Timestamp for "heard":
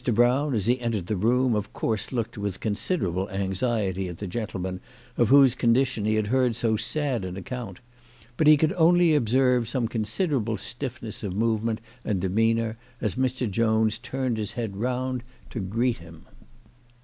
6.25-6.55